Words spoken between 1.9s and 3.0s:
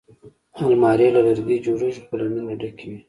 خو له مینې ډکې وي